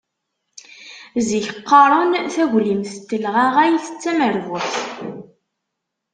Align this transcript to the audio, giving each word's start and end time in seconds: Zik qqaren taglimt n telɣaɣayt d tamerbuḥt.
Zik 1.27 1.47
qqaren 1.57 2.11
taglimt 2.33 2.93
n 2.99 3.03
telɣaɣayt 3.09 3.85
d 3.93 3.95
tamerbuḥt. 4.01 4.75